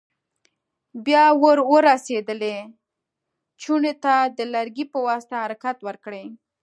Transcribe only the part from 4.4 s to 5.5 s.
لرګي په واسطه